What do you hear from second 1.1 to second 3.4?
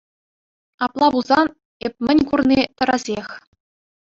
пулсан эп мӗн курни– тӗрӗсех.